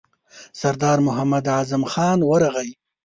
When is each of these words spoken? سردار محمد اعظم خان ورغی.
سردار 0.59 0.97
محمد 1.07 1.45
اعظم 1.55 1.83
خان 1.91 2.19
ورغی. 2.29 2.69